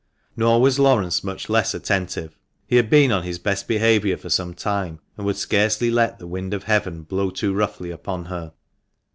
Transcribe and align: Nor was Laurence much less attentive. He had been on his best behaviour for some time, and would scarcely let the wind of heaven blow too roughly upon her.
Nor 0.35 0.59
was 0.61 0.79
Laurence 0.79 1.23
much 1.23 1.47
less 1.47 1.75
attentive. 1.75 2.35
He 2.65 2.77
had 2.77 2.89
been 2.89 3.11
on 3.11 3.21
his 3.21 3.37
best 3.37 3.67
behaviour 3.67 4.17
for 4.17 4.31
some 4.31 4.55
time, 4.55 4.99
and 5.15 5.27
would 5.27 5.37
scarcely 5.37 5.91
let 5.91 6.17
the 6.17 6.25
wind 6.25 6.55
of 6.55 6.63
heaven 6.63 7.03
blow 7.03 7.29
too 7.29 7.53
roughly 7.53 7.91
upon 7.91 8.25
her. 8.25 8.53